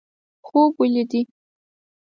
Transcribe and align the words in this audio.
خوب 0.47 0.71
ولیدي. 0.81 1.21